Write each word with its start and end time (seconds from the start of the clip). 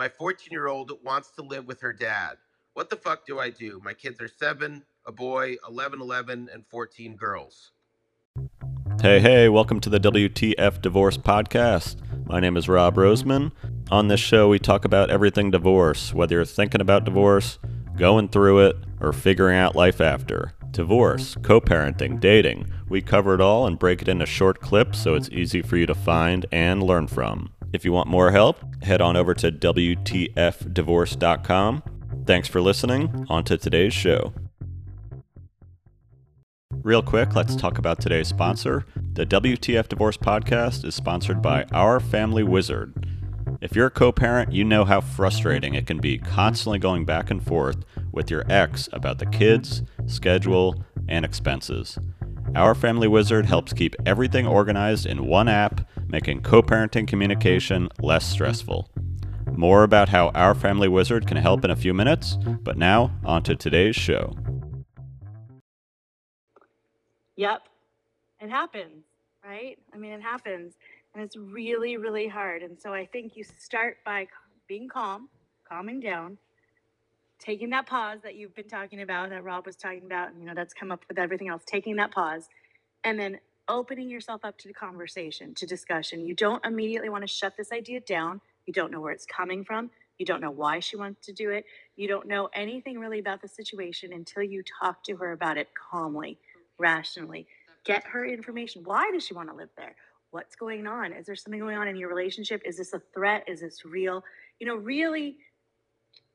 My 0.00 0.08
14 0.08 0.48
year 0.50 0.66
old 0.66 0.92
wants 1.04 1.30
to 1.32 1.42
live 1.42 1.66
with 1.66 1.82
her 1.82 1.92
dad. 1.92 2.38
What 2.72 2.88
the 2.88 2.96
fuck 2.96 3.26
do 3.26 3.38
I 3.38 3.50
do? 3.50 3.82
My 3.84 3.92
kids 3.92 4.18
are 4.22 4.28
seven, 4.28 4.82
a 5.04 5.12
boy, 5.12 5.56
11, 5.68 6.00
11, 6.00 6.48
and 6.50 6.64
14 6.70 7.16
girls. 7.16 7.72
Hey, 9.02 9.20
hey, 9.20 9.50
welcome 9.50 9.78
to 9.80 9.90
the 9.90 10.00
WTF 10.00 10.80
Divorce 10.80 11.18
Podcast. 11.18 11.96
My 12.26 12.40
name 12.40 12.56
is 12.56 12.66
Rob 12.66 12.94
Roseman. 12.94 13.52
On 13.90 14.08
this 14.08 14.20
show, 14.20 14.48
we 14.48 14.58
talk 14.58 14.86
about 14.86 15.10
everything 15.10 15.50
divorce, 15.50 16.14
whether 16.14 16.36
you're 16.36 16.46
thinking 16.46 16.80
about 16.80 17.04
divorce, 17.04 17.58
going 17.98 18.30
through 18.30 18.60
it, 18.60 18.76
or 19.02 19.12
figuring 19.12 19.58
out 19.58 19.76
life 19.76 20.00
after. 20.00 20.54
Divorce, 20.70 21.36
co 21.42 21.60
parenting, 21.60 22.18
dating. 22.18 22.72
We 22.88 23.02
cover 23.02 23.34
it 23.34 23.42
all 23.42 23.66
and 23.66 23.78
break 23.78 24.00
it 24.00 24.08
into 24.08 24.24
short 24.24 24.62
clips 24.62 24.98
so 24.98 25.14
it's 25.14 25.28
easy 25.28 25.60
for 25.60 25.76
you 25.76 25.84
to 25.84 25.94
find 25.94 26.46
and 26.50 26.82
learn 26.82 27.06
from. 27.06 27.52
If 27.72 27.84
you 27.84 27.92
want 27.92 28.08
more 28.08 28.32
help, 28.32 28.82
head 28.82 29.00
on 29.00 29.16
over 29.16 29.32
to 29.34 29.52
WTFdivorce.com. 29.52 31.82
Thanks 32.26 32.48
for 32.48 32.60
listening. 32.60 33.24
On 33.28 33.44
to 33.44 33.56
today's 33.56 33.94
show. 33.94 34.34
Real 36.82 37.02
quick, 37.02 37.34
let's 37.34 37.56
talk 37.56 37.78
about 37.78 38.00
today's 38.00 38.28
sponsor. 38.28 38.86
The 39.12 39.26
WTF 39.26 39.88
Divorce 39.88 40.16
Podcast 40.16 40.84
is 40.84 40.94
sponsored 40.94 41.42
by 41.42 41.64
Our 41.72 42.00
Family 42.00 42.42
Wizard. 42.42 43.06
If 43.60 43.76
you're 43.76 43.86
a 43.86 43.90
co 43.90 44.12
parent, 44.12 44.52
you 44.52 44.64
know 44.64 44.86
how 44.86 45.02
frustrating 45.02 45.74
it 45.74 45.86
can 45.86 45.98
be 45.98 46.16
constantly 46.16 46.78
going 46.78 47.04
back 47.04 47.30
and 47.30 47.44
forth 47.44 47.84
with 48.12 48.30
your 48.30 48.50
ex 48.50 48.88
about 48.92 49.18
the 49.18 49.26
kids, 49.26 49.82
schedule, 50.06 50.82
and 51.06 51.22
expenses. 51.24 51.98
Our 52.56 52.74
Family 52.74 53.06
Wizard 53.06 53.46
helps 53.46 53.72
keep 53.72 53.94
everything 54.04 54.44
organized 54.44 55.06
in 55.06 55.26
one 55.26 55.48
app, 55.48 55.88
making 56.08 56.42
co 56.42 56.62
parenting 56.62 57.06
communication 57.06 57.88
less 58.00 58.28
stressful. 58.28 58.90
More 59.52 59.84
about 59.84 60.08
how 60.08 60.28
Our 60.30 60.56
Family 60.56 60.88
Wizard 60.88 61.28
can 61.28 61.36
help 61.36 61.64
in 61.64 61.70
a 61.70 61.76
few 61.76 61.94
minutes, 61.94 62.36
but 62.62 62.76
now, 62.76 63.12
on 63.24 63.44
to 63.44 63.54
today's 63.54 63.94
show. 63.94 64.36
Yep. 67.36 67.62
It 68.40 68.50
happens, 68.50 69.04
right? 69.44 69.78
I 69.94 69.96
mean, 69.96 70.12
it 70.12 70.22
happens. 70.22 70.74
And 71.14 71.22
it's 71.22 71.36
really, 71.36 71.98
really 71.98 72.26
hard. 72.26 72.62
And 72.62 72.80
so 72.80 72.92
I 72.92 73.06
think 73.06 73.36
you 73.36 73.44
start 73.44 73.98
by 74.04 74.26
being 74.66 74.88
calm, 74.88 75.28
calming 75.68 76.00
down, 76.00 76.36
taking 77.40 77.70
that 77.70 77.86
pause 77.86 78.20
that 78.22 78.36
you've 78.36 78.54
been 78.54 78.68
talking 78.68 79.00
about, 79.00 79.30
that 79.30 79.42
Rob 79.42 79.66
was 79.66 79.76
talking 79.76 80.04
about, 80.04 80.30
and 80.30 80.40
you 80.40 80.46
know, 80.46 80.54
that's 80.54 80.74
come 80.74 80.92
up 80.92 81.04
with 81.08 81.18
everything 81.18 81.48
else, 81.48 81.62
taking 81.66 81.96
that 81.96 82.12
pause, 82.12 82.48
and 83.02 83.18
then 83.18 83.40
opening 83.68 84.10
yourself 84.10 84.44
up 84.44 84.58
to 84.58 84.68
the 84.68 84.74
conversation, 84.74 85.54
to 85.54 85.66
discussion. 85.66 86.26
You 86.26 86.34
don't 86.34 86.64
immediately 86.64 87.08
want 87.08 87.22
to 87.22 87.28
shut 87.28 87.56
this 87.56 87.72
idea 87.72 88.00
down. 88.00 88.40
You 88.66 88.72
don't 88.72 88.92
know 88.92 89.00
where 89.00 89.12
it's 89.12 89.26
coming 89.26 89.64
from. 89.64 89.90
You 90.18 90.26
don't 90.26 90.42
know 90.42 90.50
why 90.50 90.80
she 90.80 90.96
wants 90.96 91.24
to 91.26 91.32
do 91.32 91.50
it. 91.50 91.64
You 91.96 92.06
don't 92.06 92.26
know 92.28 92.50
anything 92.54 92.98
really 92.98 93.20
about 93.20 93.40
the 93.40 93.48
situation 93.48 94.12
until 94.12 94.42
you 94.42 94.62
talk 94.82 95.02
to 95.04 95.16
her 95.16 95.32
about 95.32 95.56
it 95.56 95.68
calmly, 95.74 96.38
rationally. 96.78 97.46
Get 97.84 98.04
her 98.04 98.26
information. 98.26 98.82
Why 98.84 99.10
does 99.12 99.24
she 99.24 99.32
want 99.32 99.48
to 99.48 99.54
live 99.54 99.70
there? 99.78 99.96
What's 100.30 100.56
going 100.56 100.86
on? 100.86 101.12
Is 101.14 101.26
there 101.26 101.36
something 101.36 101.58
going 101.58 101.78
on 101.78 101.88
in 101.88 101.96
your 101.96 102.10
relationship? 102.10 102.60
Is 102.66 102.76
this 102.76 102.92
a 102.92 103.00
threat? 103.14 103.44
Is 103.48 103.60
this 103.60 103.84
real? 103.84 104.22
You 104.58 104.66
know, 104.66 104.76
really 104.76 105.38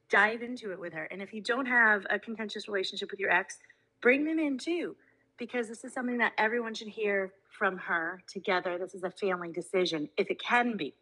dive 0.10 0.42
into 0.42 0.72
it 0.72 0.80
with 0.80 0.94
her. 0.94 1.06
And 1.06 1.22
if 1.22 1.34
you 1.34 1.42
don't 1.42 1.66
have 1.66 2.06
a 2.10 2.20
contentious 2.20 2.68
relationship 2.68 3.12
with 3.12 3.20
your 3.20 3.32
ex, 3.32 3.60
bring 4.02 4.26
them 4.26 4.40
in 4.40 4.58
too, 4.58 4.96
because 5.38 5.68
this 5.68 5.84
is 5.84 5.94
something 5.94 6.18
that 6.20 6.34
everyone 6.38 6.74
should 6.74 6.88
hear 6.88 7.34
from 7.58 7.78
her 7.78 8.22
together. 8.28 8.78
This 8.78 8.94
is 8.94 9.04
a 9.04 9.10
family 9.10 9.52
decision, 9.52 10.10
if 10.18 10.30
it 10.30 10.42
can 10.42 10.78
be. 10.78 10.94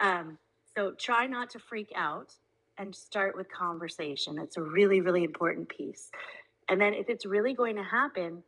Um, 0.00 0.38
so 0.76 0.92
try 0.92 1.26
not 1.26 1.50
to 1.50 1.58
freak 1.58 1.92
out 1.94 2.32
and 2.78 2.94
start 2.94 3.36
with 3.36 3.52
conversation. 3.52 4.38
It's 4.38 4.56
a 4.56 4.62
really, 4.62 5.00
really 5.00 5.24
important 5.24 5.68
piece. 5.68 6.10
And 6.68 6.80
then 6.80 6.94
if 6.94 7.10
it's 7.10 7.26
really 7.26 7.54
going 7.54 7.76
to 7.76 7.82
happen, 7.82 8.42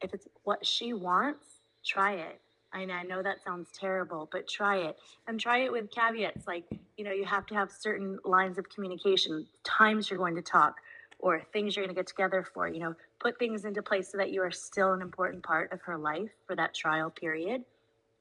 if 0.00 0.14
it's 0.14 0.28
what 0.44 0.64
she 0.64 0.92
wants, 0.92 1.46
try 1.84 2.12
it. 2.14 2.40
I 2.74 2.84
know, 2.84 2.94
I 2.94 3.04
know 3.04 3.22
that 3.22 3.42
sounds 3.44 3.68
terrible, 3.78 4.28
but 4.32 4.48
try 4.48 4.78
it 4.78 4.96
and 5.28 5.38
try 5.38 5.58
it 5.58 5.70
with 5.70 5.90
caveats 5.92 6.46
like, 6.46 6.64
you 6.96 7.04
know, 7.04 7.12
you 7.12 7.24
have 7.24 7.46
to 7.46 7.54
have 7.54 7.70
certain 7.70 8.18
lines 8.24 8.58
of 8.58 8.68
communication, 8.68 9.46
times 9.62 10.10
you're 10.10 10.18
going 10.18 10.34
to 10.34 10.42
talk, 10.42 10.74
or 11.20 11.40
things 11.52 11.76
you're 11.76 11.84
going 11.84 11.94
to 11.94 11.98
get 11.98 12.08
together 12.08 12.44
for. 12.52 12.68
You 12.68 12.80
know, 12.80 12.94
put 13.20 13.38
things 13.38 13.64
into 13.64 13.80
place 13.80 14.10
so 14.10 14.18
that 14.18 14.32
you 14.32 14.42
are 14.42 14.50
still 14.50 14.92
an 14.92 15.02
important 15.02 15.44
part 15.44 15.72
of 15.72 15.80
her 15.82 15.96
life 15.96 16.30
for 16.46 16.56
that 16.56 16.74
trial 16.74 17.10
period. 17.10 17.62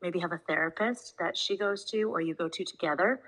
Maybe 0.03 0.19
have 0.19 0.31
a 0.31 0.41
therapist 0.47 1.15
that 1.17 1.35
she 1.35 1.57
goes 1.57 1.83
to 1.85 2.03
or 2.03 2.21
you 2.21 2.35
go 2.35 2.47
to 2.47 2.63
together. 2.63 3.21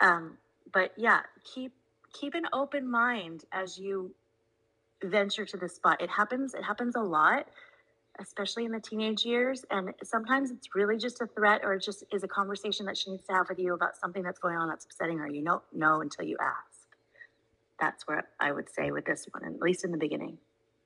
Um, 0.00 0.38
but 0.72 0.92
yeah, 0.96 1.20
keep 1.44 1.72
keep 2.12 2.34
an 2.34 2.46
open 2.52 2.90
mind 2.90 3.44
as 3.52 3.78
you 3.78 4.12
venture 5.04 5.44
to 5.44 5.56
this 5.56 5.76
spot. 5.76 6.00
It 6.00 6.10
happens. 6.10 6.54
It 6.54 6.64
happens 6.64 6.96
a 6.96 7.00
lot 7.00 7.46
especially 8.20 8.64
in 8.64 8.72
the 8.72 8.80
teenage 8.80 9.24
years. 9.24 9.64
And 9.70 9.92
sometimes 10.02 10.50
it's 10.50 10.74
really 10.74 10.96
just 10.96 11.20
a 11.20 11.26
threat 11.26 11.62
or 11.64 11.74
it 11.74 11.82
just 11.82 12.04
is 12.12 12.22
a 12.22 12.28
conversation 12.28 12.86
that 12.86 12.96
she 12.96 13.10
needs 13.10 13.26
to 13.26 13.32
have 13.32 13.48
with 13.48 13.58
you 13.58 13.74
about 13.74 13.96
something 13.96 14.22
that's 14.22 14.38
going 14.38 14.56
on 14.56 14.68
that's 14.68 14.84
upsetting 14.84 15.18
her. 15.18 15.28
You 15.28 15.44
don't 15.44 15.62
know 15.72 16.00
until 16.00 16.24
you 16.24 16.36
ask. 16.40 16.80
That's 17.80 18.06
what 18.06 18.26
I 18.38 18.52
would 18.52 18.70
say 18.70 18.90
with 18.90 19.04
this 19.04 19.26
one, 19.30 19.44
at 19.44 19.60
least 19.60 19.84
in 19.84 19.90
the 19.90 19.98
beginning. 19.98 20.38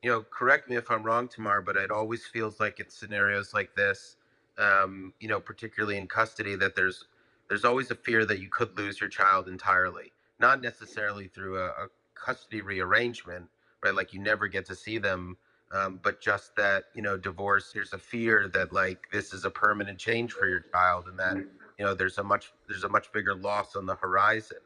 You 0.02 0.10
know, 0.10 0.22
correct 0.30 0.70
me 0.70 0.76
if 0.76 0.90
I'm 0.90 1.02
wrong, 1.02 1.28
Tamar, 1.28 1.60
but 1.60 1.76
it 1.76 1.90
always 1.90 2.24
feels 2.24 2.60
like 2.60 2.80
in 2.80 2.88
scenarios 2.88 3.52
like 3.52 3.74
this, 3.74 4.16
um, 4.56 5.12
you 5.20 5.28
know, 5.28 5.40
particularly 5.40 5.98
in 5.98 6.06
custody, 6.06 6.54
that 6.56 6.76
there's 6.76 7.04
there's 7.48 7.64
always 7.64 7.90
a 7.90 7.94
fear 7.94 8.24
that 8.26 8.40
you 8.40 8.48
could 8.48 8.76
lose 8.76 9.00
your 9.00 9.08
child 9.08 9.48
entirely, 9.48 10.12
not 10.38 10.60
necessarily 10.62 11.28
through 11.28 11.58
a, 11.58 11.66
a 11.66 11.88
custody 12.14 12.60
rearrangement, 12.60 13.46
right? 13.82 13.94
Like 13.94 14.12
you 14.12 14.20
never 14.20 14.46
get 14.48 14.66
to 14.66 14.74
see 14.74 14.98
them 14.98 15.36
um, 15.70 16.00
but 16.02 16.20
just 16.20 16.56
that 16.56 16.84
you 16.94 17.02
know 17.02 17.16
divorce 17.16 17.70
there's 17.72 17.92
a 17.92 17.98
fear 17.98 18.48
that 18.48 18.72
like 18.72 19.08
this 19.12 19.32
is 19.32 19.44
a 19.44 19.50
permanent 19.50 19.98
change 19.98 20.32
for 20.32 20.48
your 20.48 20.60
child 20.72 21.06
and 21.08 21.18
that 21.18 21.36
you 21.36 21.84
know 21.84 21.94
there's 21.94 22.18
a 22.18 22.22
much 22.22 22.52
there's 22.68 22.84
a 22.84 22.88
much 22.88 23.12
bigger 23.12 23.34
loss 23.34 23.76
on 23.76 23.86
the 23.86 23.94
horizon. 23.96 24.58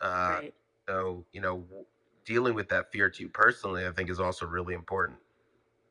Uh, 0.00 0.38
right. 0.40 0.54
so 0.88 1.24
you 1.32 1.40
know 1.40 1.64
dealing 2.24 2.54
with 2.54 2.68
that 2.68 2.90
fear 2.92 3.08
to 3.08 3.22
you 3.22 3.28
personally 3.28 3.86
i 3.86 3.90
think 3.90 4.10
is 4.10 4.20
also 4.20 4.46
really 4.46 4.74
important. 4.74 5.18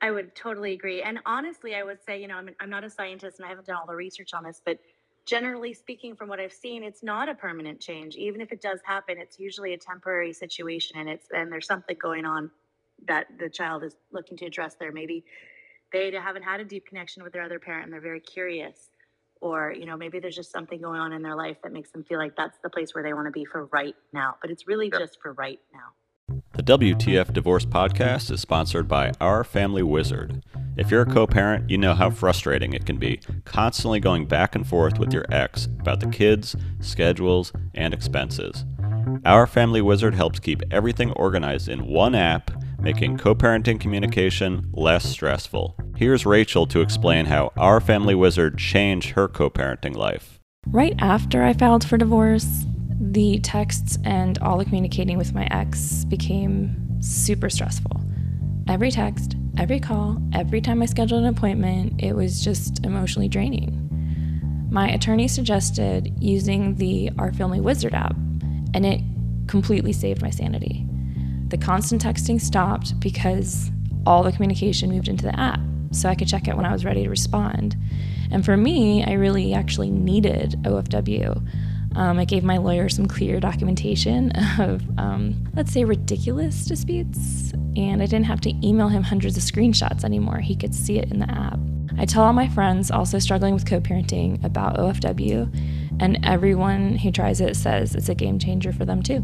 I 0.04 0.10
would 0.12 0.36
totally 0.36 0.74
agree 0.74 1.02
and 1.02 1.20
honestly 1.26 1.76
i 1.76 1.84
would 1.84 2.04
say 2.04 2.22
you 2.22 2.28
know 2.28 2.36
i'm, 2.36 2.50
I'm 2.60 2.70
not 2.70 2.84
a 2.84 2.90
scientist 2.90 3.40
and 3.40 3.46
i 3.46 3.50
haven't 3.50 3.68
done 3.68 3.78
all 3.78 3.88
the 3.88 3.96
research 3.96 4.34
on 4.34 4.44
this 4.44 4.62
but 4.64 4.80
generally 5.26 5.74
speaking 5.74 6.16
from 6.16 6.28
what 6.28 6.40
i've 6.40 6.54
seen 6.54 6.84
it's 6.84 7.04
not 7.04 7.30
a 7.30 7.36
permanent 7.36 7.80
change. 7.80 8.16
Even 8.16 8.42
if 8.42 8.52
it 8.52 8.62
does 8.62 8.80
happen 8.84 9.18
it's 9.18 9.40
usually 9.40 9.74
a 9.74 9.78
temporary 9.78 10.34
situation 10.34 10.98
and 10.98 11.08
it's 11.10 11.28
and 11.32 11.52
there's 11.52 11.68
something 11.68 11.96
going 12.02 12.26
on 12.26 12.52
that 13.08 13.28
the 13.40 13.50
child 13.50 13.84
is 13.84 13.96
looking 14.12 14.38
to 14.38 14.46
address 14.46 14.76
there. 14.80 14.92
Maybe 14.92 15.24
they 15.92 16.12
haven't 16.12 16.44
had 16.44 16.60
a 16.60 16.66
deep 16.66 16.86
connection 16.86 17.24
with 17.24 17.34
their 17.34 17.44
other 17.44 17.60
parent 17.60 17.86
and 17.86 17.94
they're 17.94 18.02
very 18.02 18.20
curious. 18.20 18.90
Or, 19.42 19.74
you 19.76 19.86
know, 19.86 19.98
maybe 19.98 20.20
there's 20.20 20.36
just 20.36 20.52
something 20.52 20.80
going 20.80 21.00
on 21.00 21.14
in 21.14 21.24
their 21.24 21.36
life 21.36 21.58
that 21.64 21.74
makes 21.74 21.90
them 21.90 22.04
feel 22.04 22.20
like 22.20 22.36
that's 22.36 22.60
the 22.64 22.70
place 22.70 22.94
where 22.94 23.04
they 23.04 23.14
want 23.14 23.26
to 23.26 23.32
be 23.32 23.44
for 23.44 23.66
right 23.68 23.96
now. 24.14 24.36
But 24.40 24.52
it's 24.52 24.68
really 24.68 24.92
just 24.92 25.20
for 25.20 25.34
right 25.34 25.60
now. 25.74 25.94
The 26.54 26.64
WTF 26.64 27.34
Divorce 27.34 27.66
Podcast 27.66 28.30
is 28.30 28.40
sponsored 28.40 28.88
by 28.88 29.14
Our 29.20 29.44
Family 29.44 29.82
Wizard. 29.84 30.44
If 30.78 30.92
you're 30.92 31.02
a 31.02 31.06
co 31.06 31.26
parent, 31.26 31.70
you 31.70 31.78
know 31.78 31.96
how 31.96 32.12
frustrating 32.12 32.74
it 32.74 32.86
can 32.86 32.98
be 32.98 33.20
constantly 33.46 34.00
going 34.00 34.28
back 34.28 34.54
and 34.54 34.66
forth 34.66 35.00
with 35.00 35.12
your 35.12 35.26
ex 35.32 35.66
about 35.80 36.02
the 36.02 36.08
kids, 36.08 36.56
schedules, 36.80 37.52
and 37.74 37.94
expenses. 37.94 38.64
Our 39.26 39.48
Family 39.48 39.82
Wizard 39.82 40.14
helps 40.14 40.40
keep 40.40 40.62
everything 40.72 41.12
organized 41.14 41.68
in 41.68 41.88
one 41.88 42.16
app 42.16 42.52
making 42.82 43.18
co 43.18 43.36
parenting 43.36 43.80
communication 43.80 44.70
less 44.74 45.08
stressful. 45.08 45.76
Here's 45.96 46.26
Rachel 46.26 46.66
to 46.68 46.82
explain 46.82 47.26
how 47.26 47.52
our 47.58 47.80
family 47.80 48.16
wizard 48.16 48.58
changed 48.58 49.12
her 49.12 49.28
co 49.28 49.50
parenting 49.50 49.96
life. 49.96 50.40
Right 50.68 50.96
after 51.00 51.44
I 51.44 51.54
filed 51.54 51.88
for 51.88 51.98
divorce, 51.98 52.66
the 53.00 53.40
texts 53.40 53.98
and 54.04 54.38
all 54.40 54.58
the 54.58 54.66
communicating 54.66 55.18
with 55.18 55.34
my 55.34 55.48
ex 55.52 56.06
became 56.06 57.02
super 57.02 57.50
stressful. 57.50 58.02
Every 58.68 58.92
text, 58.92 59.36
every 59.58 59.80
call, 59.80 60.18
every 60.34 60.62
time 60.62 60.82
I 60.82 60.86
scheduled 60.86 61.24
an 61.24 61.30
appointment, 61.30 62.02
it 62.02 62.16
was 62.16 62.44
just 62.44 62.86
emotionally 62.86 63.28
draining. 63.28 63.88
My 64.72 64.88
attorney 64.90 65.28
suggested 65.28 66.14
using 66.20 66.76
the 66.76 67.10
Our 67.18 67.34
Family 67.34 67.60
Wizard 67.60 67.94
app, 67.94 68.16
and 68.74 68.86
it 68.86 69.02
completely 69.48 69.92
saved 69.92 70.22
my 70.22 70.30
sanity. 70.30 70.88
The 71.52 71.58
constant 71.58 72.02
texting 72.02 72.40
stopped 72.40 72.98
because 73.02 73.72
all 74.06 74.24
the 74.24 74.32
communication 74.32 74.90
moved 74.90 75.10
into 75.10 75.26
the 75.26 75.38
app 75.38 75.60
so 75.92 76.08
I 76.08 76.16
could 76.16 76.30
check 76.30 76.48
it 76.48 76.56
when 76.56 76.66
I 76.66 76.72
was 76.72 76.86
ready 76.86 77.04
to 77.04 77.10
respond. 77.10 77.76
And 78.32 78.46
for 78.46 78.56
me, 78.56 79.04
I 79.04 79.12
really 79.14 79.54
actually 79.54 79.92
needed 79.92 80.56
OFW. 80.64 81.46
Um, 81.98 82.20
I 82.20 82.24
gave 82.24 82.46
my 82.46 82.56
lawyer 82.56 82.88
some 82.88 83.06
clear 83.06 83.42
documentation 83.42 84.32
of, 84.60 84.82
um, 84.98 85.46
let's 85.54 85.74
say, 85.74 85.84
ridiculous 85.84 86.64
disputes, 86.66 87.52
and 87.76 88.02
I 88.02 88.06
didn't 88.06 88.28
have 88.28 88.40
to 88.42 88.66
email 88.66 88.88
him 88.88 89.04
hundreds 89.04 89.36
of 89.36 89.44
screenshots 89.44 90.06
anymore. 90.06 90.38
He 90.38 90.56
could 90.56 90.74
see 90.74 91.00
it 91.00 91.12
in 91.12 91.20
the 91.20 91.30
app. 91.30 91.60
I 91.98 92.06
tell 92.06 92.24
all 92.24 92.32
my 92.32 92.48
friends 92.48 92.92
also 92.92 93.20
struggling 93.20 93.54
with 93.54 93.68
co 93.68 93.82
parenting 93.82 94.42
about 94.46 94.78
OFW, 94.78 95.54
And 96.00 96.18
everyone 96.24 96.96
who 96.96 97.12
tries 97.12 97.42
it 97.42 97.58
says 97.58 97.94
it's 97.94 98.08
a 98.08 98.16
game 98.16 98.40
changer 98.40 98.72
for 98.72 98.86
them 98.86 99.04
too. 99.04 99.22